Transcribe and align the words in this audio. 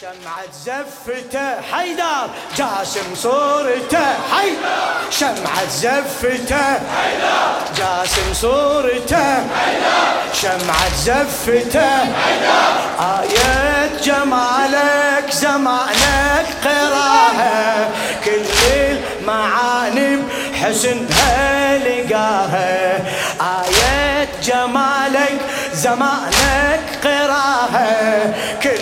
شمعة 0.00 0.52
زفته 0.64 1.60
حيدر. 1.72 2.30
جاسم 2.56 3.14
صورته. 3.14 4.06
حيدر. 4.32 5.10
شمعة 5.10 5.66
زفته 5.68 6.64
حيدر. 6.96 7.52
جاسم 7.76 8.34
صورته. 8.34 9.34
حيدر. 9.56 10.32
شمعة 10.32 10.94
زفته 11.04 11.90
حيدر. 12.24 12.72
آية 13.00 14.00
جمالك 14.02 15.30
زمانك 15.32 16.46
قراها 16.64 17.88
كل 18.24 18.46
المعاني 18.72 20.16
بحسنها 20.52 21.78
لقاها. 21.78 22.98
آية 23.40 24.28
جمالك 24.42 25.40
زمانك 25.74 26.80
قراها 27.04 28.34
كل 28.62 28.80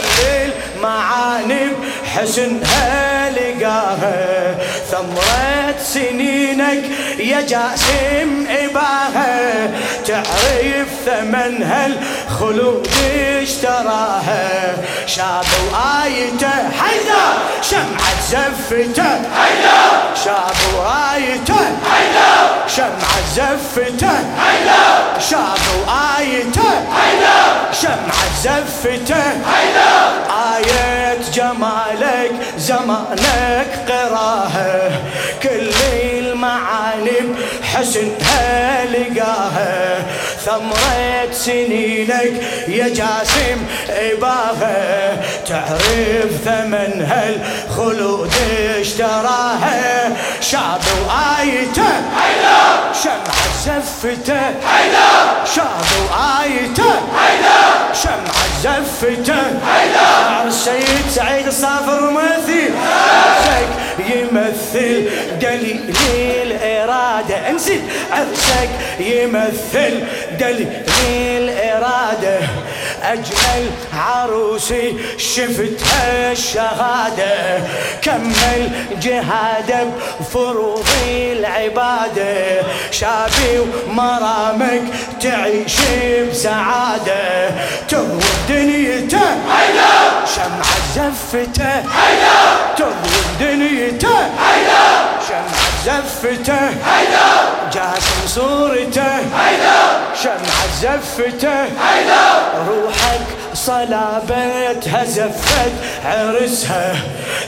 المعاني 0.79 1.67
بحسنها 2.03 3.31
لقاها. 3.31 4.55
ثمرة 4.91 5.75
سنينك 5.83 6.85
يا 7.19 7.41
جاسم 7.41 8.47
إباها. 8.51 9.71
تعرف 10.07 10.89
ثمن 11.07 11.63
هالخلود 11.63 12.89
اشتراها. 13.43 14.77
شاب 15.07 15.45
وآيته 15.73 16.59
حيدر 16.81 17.33
شمعة 17.63 18.21
زفته 18.31 19.03
حيدر. 19.39 20.17
شاب 20.25 20.57
وآيته 20.77 21.65
حيدر 21.91 22.47
شمعة 22.77 23.21
زفته 23.35 24.17
حيدر. 24.41 25.21
شاب 25.31 25.59
وآيته 25.87 26.71
حيدر 26.97 27.73
شمعة 27.83 28.29
زفته 28.43 29.23
حيدر. 29.53 29.88
زمانك 32.99 33.91
قراها 33.91 34.91
كل 35.43 35.71
المعاني 36.19 37.35
حسنها 37.63 38.85
لقاها. 38.85 40.05
مريت 40.63 41.35
سنينك 41.35 42.33
يا 42.69 42.89
جاسم 42.89 43.59
إباغة. 43.89 45.17
تعرف 45.47 46.31
ثمن 46.45 47.07
هالخلود 47.11 48.33
اشتراها 48.81 50.13
شعب 50.41 50.81
وآيته. 51.07 51.93
شمع 53.05 53.35
زفته. 53.65 54.55
شعب 55.55 55.89
وآيته. 56.05 56.95
شمع 58.03 58.37
زفته. 58.63 59.43
سيد 60.51 61.07
سعيد 61.11 61.47
الصافر 61.47 62.11
مثيل 62.11 62.73
يمثل. 64.01 65.09
دليل 65.41 65.95
الإرادة 66.43 67.51
أنزل 67.51 67.81
عرسك 68.11 68.69
يمثل. 69.01 70.05
دليل 70.41 70.69
الإرادة 71.11 72.39
أجمل 73.03 73.71
عروسي 73.95 74.95
شفتها 75.19 76.33
الشهادة 76.33 77.59
كمل 78.03 78.71
جهاده 79.03 79.85
بفروض 80.21 80.85
العبادة 81.33 82.63
شابي 82.91 83.59
ومرامك 83.89 84.83
تعيش 85.23 85.77
بسعادة 86.31 87.51
تضوي 87.89 88.21
دنيته 88.49 89.21
شمعة 90.37 90.79
زفته 90.95 91.83
تضوي 92.77 93.23
دنيته 93.41 94.19
شمعة 95.29 95.68
زفته. 95.89 96.59
جاسم 97.71 98.27
صورته 98.27 99.13
شمعة 100.23 100.69
زفته. 100.83 101.67
روحك 102.67 103.27
صلابتها 103.55 105.05
زفت. 105.05 105.73
عرسها 106.05 106.95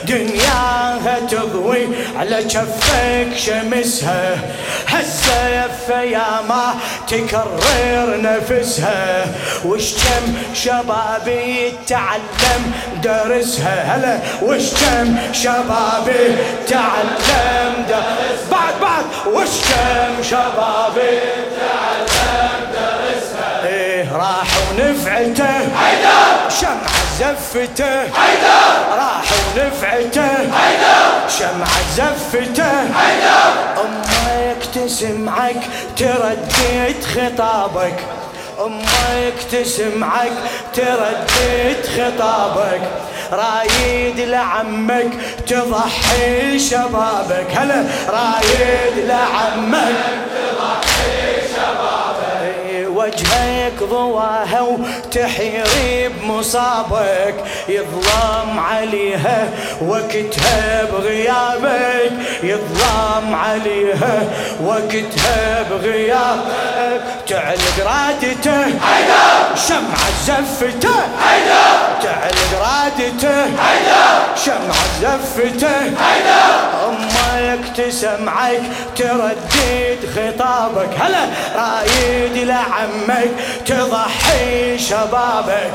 دنياها 0.07 1.19
تضوي 1.29 1.87
على 2.19 2.43
كفك 2.43 3.27
شمسها. 3.37 4.39
هالزفة 4.87 6.01
يا 6.01 6.41
ما 6.49 6.75
تكرر 7.07 8.21
نفسها. 8.21 9.25
وش 9.65 9.93
كم 9.93 10.33
شبابي 10.53 11.67
يتعلم 11.67 12.71
درسها؟ 13.03 13.95
هلا 13.95 14.19
وش 14.41 14.69
كم 14.73 15.17
شبابي 15.33 16.35
تعلم 16.67 17.73
درسها؟ 17.89 18.51
بعد 18.51 18.73
بعد. 18.81 19.05
وش 19.33 19.49
كم 19.49 20.23
شبابي 20.23 21.19
تعلم 21.57 22.61
درسها؟ 22.73 23.67
إيه 23.67 24.11
راح 24.15 24.47
ونفعته 24.71 25.75
حيدر! 25.77 26.49
شمعة. 26.61 27.00
زفته. 27.21 28.01
حيدر! 28.19 28.73
راح 28.97 29.23
ونفعته. 29.31 30.31
حيدر! 30.57 31.29
شمعة 31.37 31.81
زفته. 31.97 32.73
حيدر! 32.99 33.51
أمك 33.83 34.61
تسمعك 34.75 35.61
تردد 35.97 37.03
خطابك. 37.13 37.99
أمك 38.65 39.37
تسمعك 39.51 40.37
تردد 40.73 41.81
خطابك. 41.95 42.81
رايد 43.31 44.19
لعمك 44.19 45.11
تضحي 45.47 46.59
شبابك. 46.59 47.47
هلا 47.55 47.83
رايد 48.09 48.95
لعمك 49.07 49.97
تضحي 50.33 51.41
شبابك. 51.53 52.87
وجهك 52.97 53.50
ضواها 53.79 54.61
وتحيري 54.61 56.09
بمصابك 56.09 57.35
يظلم 57.69 58.59
عليها 58.59 59.49
وقتها 59.81 60.83
بغيابك 60.91 62.11
يظلم 62.43 63.35
عليها 63.35 64.23
وقتها 64.63 65.63
بغيابك. 65.69 67.01
تعلق 67.27 67.77
رادته 67.85 68.65
شمعة 69.67 70.11
زفته 70.27 70.99
تعلق 72.03 72.51
رادته 72.61 73.45
شمعة 74.45 74.85
زفته. 75.01 75.91
أمك 77.53 77.77
تسمعك 77.77 78.61
تردد 78.95 79.99
خطابك. 80.15 80.89
هلا 80.99 81.25
رايد 81.55 82.47
لعمك 82.47 83.31
تضحي 83.65 84.77
شبابك. 84.77 85.71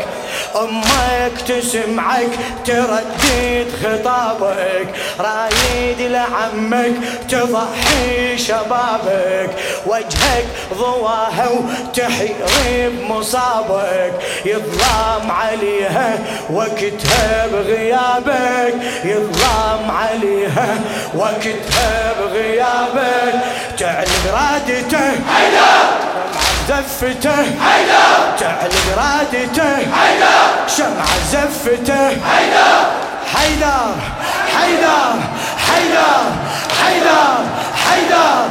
أمك 0.62 1.40
تسمعك 1.48 2.28
تردد 2.64 3.66
خطابك. 3.82 4.88
رايد 5.20 6.00
لعمك 6.00 6.94
تضحي 7.28 8.38
شبابك. 8.38 9.50
وجهك 9.86 10.46
ضواها 10.78 11.48
وتحير 11.48 12.36
بمصابك 12.66 14.12
يظلم 14.44 15.30
عليها 15.30 16.18
وقتها 16.50 17.46
بغيابك. 17.52 18.74
يظلم 19.04 19.90
عليها 19.90 20.78
وقتها 21.14 22.12
بغيابك. 22.20 23.34
تعلق 23.78 24.24
رادته. 24.32 25.10
زفته. 26.69 27.37
حيدر 27.66 28.37
تعلن 28.41 28.87
رادته. 28.97 29.77
حيدر 29.77 30.47
شمعة 30.77 31.19
زفته. 31.32 32.09
حيدر 32.09 32.78
حيدر 33.34 33.95
حيدر 34.57 35.13
حيدر 35.66 36.24
حيدر 36.80 37.39
حيدر. 37.84 38.48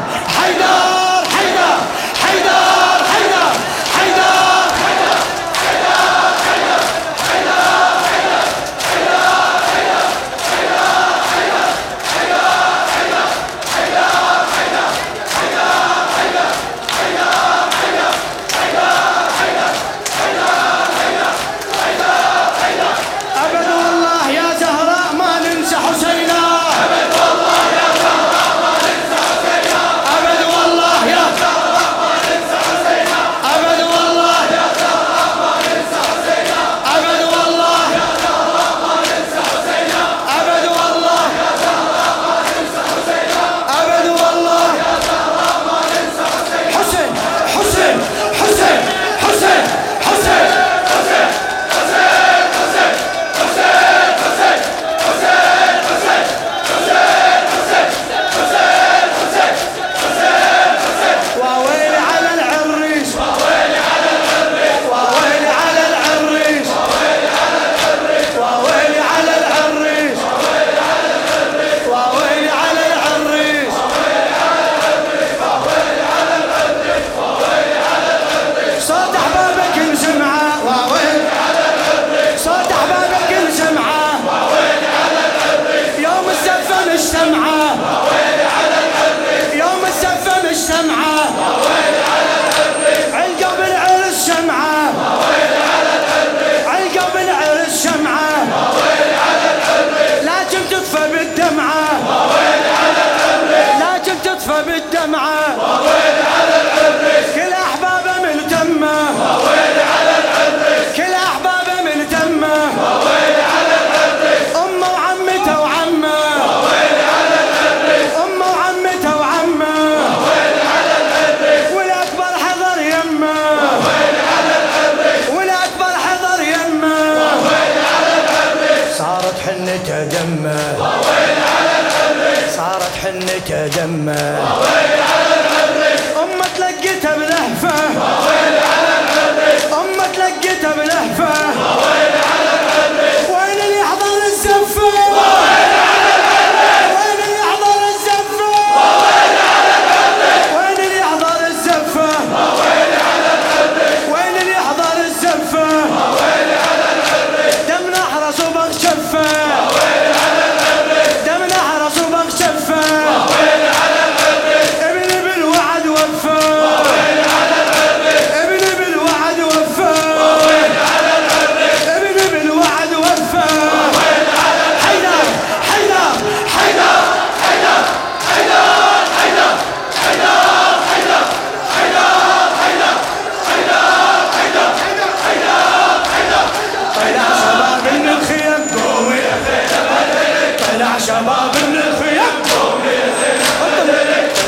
شباب 191.46 191.64
من 191.68 191.76
الخيم 191.76 192.36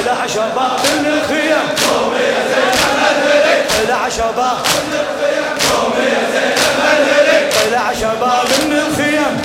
طلع 0.06 0.28
شباب 0.28 0.80
من 1.00 1.06
الخيم 1.06 1.68
طلع 3.70 4.10
شباب 4.10 4.58
طلع 7.52 7.94
شباب 7.94 8.48
من 8.66 8.80
الخيم 8.88 9.42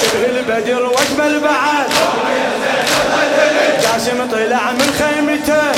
شبه 0.00 0.26
البدر 0.26 0.82
واجمل 0.82 1.40
بعد 1.40 1.90
جاسم 3.82 4.28
طلع 4.30 4.72
من 4.72 4.94
خيمته 4.98 5.72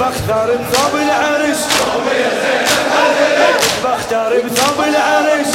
بختار 0.00 0.56
بثوب 0.56 0.94
العرس 0.94 1.68
بختار 3.84 4.32
بثوب 4.40 4.84
العرس 4.88 5.54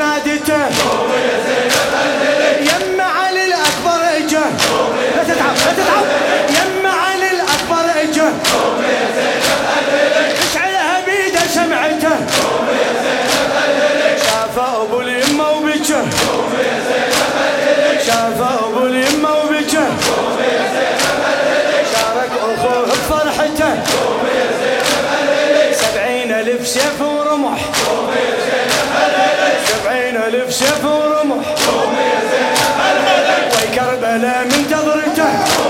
na 0.00 0.18
Jack. 35.20 35.69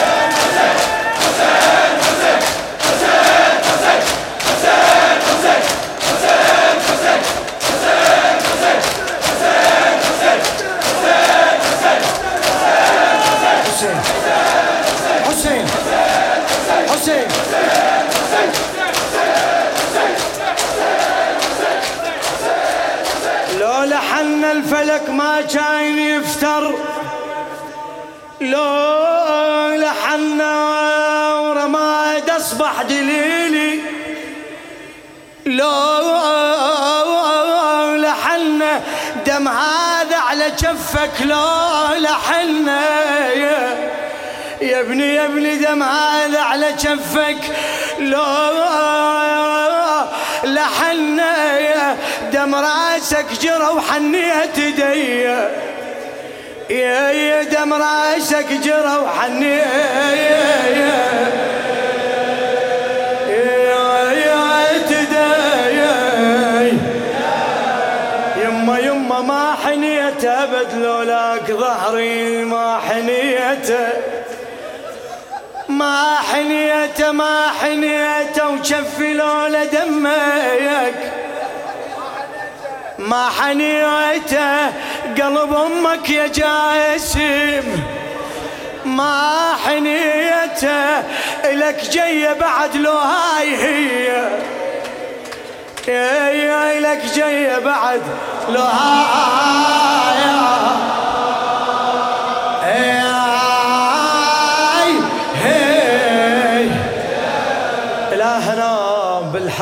يفتر 26.51 26.75
لو 28.41 29.75
لحن 29.75 30.41
ورماد 31.39 32.29
اصبح 32.29 32.81
دليلي. 32.81 33.79
لو 35.45 36.01
لحن 37.95 38.63
دم 39.25 39.47
هذا 39.47 40.17
على 40.17 40.51
كفك 40.51 41.21
لو 41.21 41.95
لحن 41.97 42.67
يا 44.61 44.79
ابني 44.79 45.15
يا 45.15 45.25
ابني 45.25 45.57
دم 45.57 45.83
هذا 45.83 46.39
على 46.39 46.73
كفك 46.73 47.37
لو 47.99 48.51
لحنا 50.43 51.95
دم 52.33 52.55
راسك 52.55 53.25
جرى 53.41 53.67
وحنيت 53.67 54.57
يدي 54.57 55.70
يا 56.71 57.11
يا 57.11 57.43
دم 57.43 57.73
راسك 57.73 58.47
جرى 58.63 58.97
وحنيت 58.97 59.61
يما 68.43 68.79
يما 68.79 69.21
ما 69.21 69.55
حنيت 69.65 70.25
أبد 70.25 70.73
لولاك 70.73 71.51
ظهري 71.51 72.45
ما 72.45 72.79
حنيت. 72.89 73.71
ما 75.69 76.15
حنيت 76.15 77.01
ما 77.01 77.47
حنيت 77.61 78.43
وشفي 78.43 79.13
لولا 79.13 79.63
دمك. 79.63 81.20
ما 83.01 83.29
حنيت 83.29 84.33
قلب 85.21 85.53
أمك 85.53 86.09
يا 86.09 86.27
جاسم. 86.27 87.83
ما 88.85 89.53
حنيته 89.65 90.99
إلك 91.45 91.89
جاية 91.91 92.33
بعد 92.33 92.75
لو 92.75 92.97
هاي 92.97 93.55
هي. 93.55 94.07
يا 95.87 96.77
إلك 96.77 97.01
جاية 97.15 97.59
بعد 97.59 98.01
لو 98.49 98.61
هاي 98.61 99.21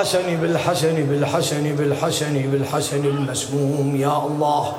بالحسن 0.09 0.41
بالحسن 0.41 1.05
بالحسن 1.05 1.75
بالحسن 1.75 2.33
بالحسن 2.51 3.05
المسموم 3.05 3.95
يا 3.95 4.17
الله 4.17 4.73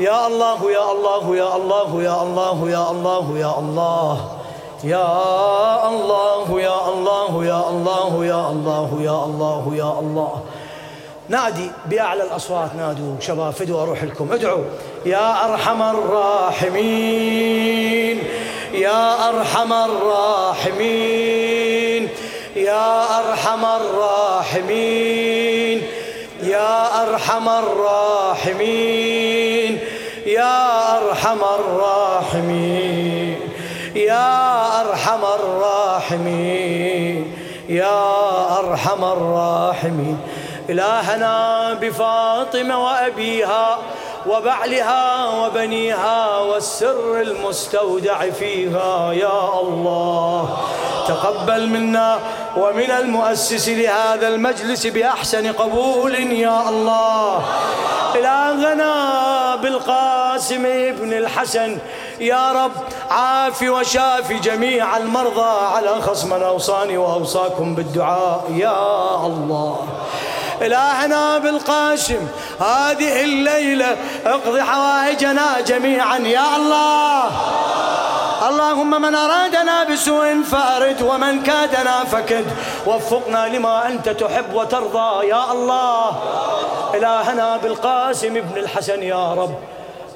يا 0.00 0.26
الله 0.26 0.70
يا 0.70 0.92
الله 0.92 1.36
يا 1.36 1.56
الله 1.56 2.02
يا 2.02 2.22
الله 2.22 2.58
يا 2.68 2.90
الله 2.90 3.38
يا 3.38 3.58
الله 3.58 4.18
يا 4.84 5.88
الله 5.88 6.60
يا 6.60 6.88
الله 6.88 7.44
يا 7.44 7.68
الله 7.70 8.24
يا 8.24 8.50
الله 8.50 9.02
يا 9.02 9.24
الله 9.24 9.74
يا 9.76 9.98
الله 10.00 10.32
نادي 11.28 11.70
بأعلى 11.86 12.22
الأصوات 12.22 12.74
نادوا 12.74 13.14
شباب 13.20 13.52
فدوا 13.52 13.82
أروح 13.82 14.04
لكم 14.04 14.32
ادعوا 14.32 14.64
يا 15.06 15.44
أرحم 15.44 15.82
الراحمين 15.82 17.12
يا 18.74 19.28
أرحم 19.28 19.72
الراحمين 19.72 21.51
يا 22.56 23.18
أرحم 23.18 23.64
الراحمين 23.64 25.82
يا 26.42 27.02
أرحم 27.02 27.48
الراحمين 27.48 28.58
يا 30.26 30.98
أرحم 30.98 31.38
الراحمين 31.60 33.40
يا 33.96 34.80
أرحم 34.80 35.24
الراحمين 35.24 37.32
يا 37.68 38.58
أرحم 38.58 39.04
الراحمين. 39.04 40.18
إلهنا 40.70 41.72
بفاطمة 41.80 42.84
وأبيها 42.84 43.78
وبعلها 44.26 45.26
وبنيها 45.28 46.38
والسر 46.38 47.20
المستودع 47.20 48.30
فيها 48.30 49.12
يا 49.12 49.60
الله. 49.60 50.56
تقبل 51.08 51.68
منا 51.68 52.18
ومن 52.56 52.90
المؤسس 52.90 53.68
لهذا 53.68 54.28
المجلس 54.28 54.86
بأحسن 54.86 55.52
قبول 55.52 56.14
يا 56.14 56.68
الله. 56.68 57.42
إلهنا 58.14 58.92
بالقاسم 59.56 60.66
ابن 60.66 61.12
الحسن 61.12 61.78
يا 62.20 62.52
رب 62.52 62.72
عافي 63.10 63.70
وشافي 63.70 64.38
جميع 64.38 64.96
المرضى 64.96 65.66
على 65.74 66.00
خصم 66.02 66.30
من 66.30 66.42
أوصاني 66.42 66.98
وأوصاكم 66.98 67.74
بالدعاء 67.74 68.44
يا 68.50 69.16
الله. 69.26 69.78
إلهنا 70.66 71.38
بالقاسم. 71.38 72.28
هذه 72.60 73.24
الليلة 73.24 73.96
اقضي 74.26 74.62
حوائجنا 74.62 75.60
جميعا. 75.66 76.18
يا 76.18 76.56
الله. 76.56 77.24
اللهم 78.48 79.02
من 79.02 79.14
أرادنا 79.14 79.84
بسوء 79.84 80.42
فأرد 80.42 81.02
ومن 81.02 81.42
كادنا 81.42 82.04
فكد. 82.04 82.46
وفقنا 82.86 83.48
لما 83.48 83.88
أنت 83.88 84.08
تحب 84.08 84.54
وترضى. 84.54 85.26
يا 85.26 85.52
الله. 85.52 86.16
إلهنا 86.94 87.56
بالقاسم 87.56 88.36
ابن 88.36 88.56
الحسن 88.56 89.02
يا 89.02 89.34
رب. 89.34 89.54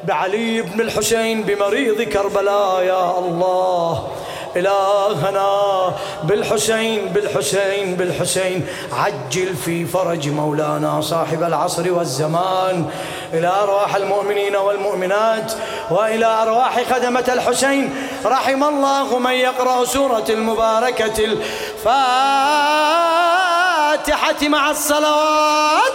بعلي 0.05 0.63
بن 0.63 0.81
الحسين 0.81 1.43
بمريض 1.43 2.03
كربلاء. 2.03 2.83
يا 2.83 3.19
الله. 3.19 4.09
إلهنا 4.57 5.93
بالحسين 6.25 7.09
بالحسين 7.09 7.97
بالحسين. 7.97 8.67
عجل 8.93 9.57
في 9.57 9.87
فرج 9.87 10.29
مولانا 10.29 11.01
صاحب 11.01 11.43
العصر 11.43 11.93
والزمان. 11.93 12.91
إلى 13.33 13.49
أرواح 13.49 13.97
المؤمنين 13.97 14.57
والمؤمنات 14.57 15.53
وإلى 15.91 16.27
أرواح 16.27 16.83
خدمة 16.83 17.25
الحسين. 17.29 17.95
رحم 18.25 18.65
الله 18.65 19.19
من 19.19 19.31
يقرأ 19.31 19.85
سورة 19.85 20.25
المباركة 20.31 21.25
الفاتحة 21.25 21.49
مع 24.49 24.71
الصلوات. 24.71 25.93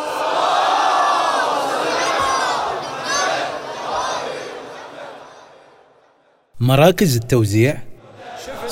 مراكز 6.60 7.15
التوزيع 7.15 7.77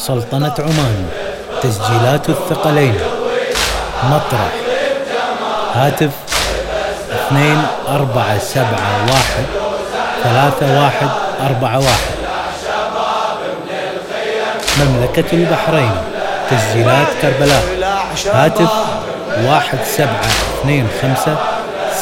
سلطنة 0.08 0.54
عمان 0.60 1.06
تسجيلات 1.62 2.30
الثقلين 2.30 2.96
مطرح 4.04 4.52
هاتف 5.76 6.10
اثنين 7.12 7.62
أربعة 7.88 8.40
سبعة 8.40 9.06
واحد 9.08 9.46
ثلاثة 10.24 10.82
واحد 10.84 11.10
أربعة 11.50 11.78
واحد. 11.78 12.20
مملكة 14.80 15.26
البحرين 15.34 15.92
تسجيلات 16.52 17.08
كربلاء 17.22 17.64
هاتف 18.34 18.72
واحد 19.46 19.78
سبعة 19.86 20.28
اثنين 20.60 20.88
خمسة 21.02 21.38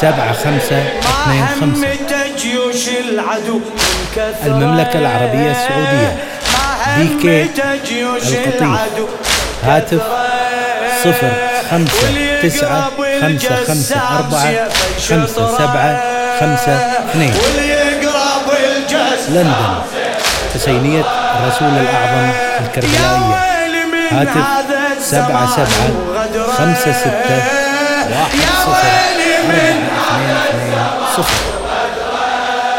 سبعة 0.00 0.32
خمسة 0.32 0.82
اثنين 0.98 1.46
خمسة. 1.60 1.86
المملكة 4.46 4.98
العربية 4.98 5.50
السعودية 5.50 6.16
بي 6.96 7.08
كي 7.22 8.04
القطيف. 8.04 8.78
هاتف 9.64 10.02
صفر 11.04 11.32
خمسة 11.70 12.40
تسعة 12.42 12.90
خمسة 13.20 13.64
خمسة 13.64 13.96
أربعة 14.18 14.68
خمسة 15.08 15.58
سبعة 15.58 16.00
خمسة 16.40 16.72
اثنين. 17.10 17.34
لندن 19.28 19.52
حسينية 20.54 21.04
الرسول 21.40 21.68
الأعظم 21.68 22.30
الكربلائية 22.60 23.48
هاتف 24.12 24.46
سبعة 25.00 25.46
سبعة 25.56 25.66
خمسة 26.58 26.92
ستة 26.92 27.42
واحد 28.10 28.38
صفر. 28.64 28.88
أربعة 29.48 29.50
اثنين 29.50 29.88
اثنين 30.50 30.86
صفر. 31.16 31.40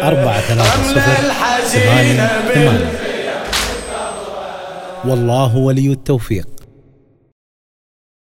أربعة 0.03 0.41
ثلاثة 0.41 0.83
صفر 0.93 1.31
ثمانية 1.67 2.27
ثمانية. 2.53 2.91
والله 5.05 5.55
ولي 5.57 5.91
التوفيق. 5.91 6.47